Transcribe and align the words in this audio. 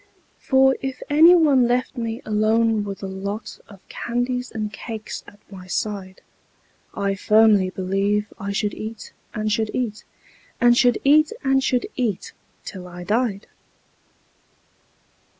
For 0.39 0.75
if 0.81 1.03
any 1.11 1.35
one 1.35 1.67
left 1.67 1.95
me 1.95 2.23
alone 2.25 2.83
with 2.83 3.03
a 3.03 3.07
lot 3.07 3.59
Of 3.67 3.87
candies 3.87 4.49
and 4.49 4.73
cakes 4.73 5.23
at 5.27 5.37
my 5.51 5.67
side, 5.67 6.21
I 6.95 7.13
firmly 7.13 7.69
believe 7.69 8.33
I 8.39 8.51
should 8.51 8.73
eat, 8.73 9.11
and 9.35 9.51
should 9.51 9.69
eat, 9.75 10.03
And 10.59 10.75
should 10.75 10.97
eat, 11.03 11.31
and 11.43 11.63
should 11.63 11.85
eat, 11.95 12.31
till 12.65 12.87
I 12.87 13.03
died. 13.03 13.45